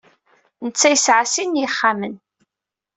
[0.65, 2.15] Netta yesɛa sin n yixxamen.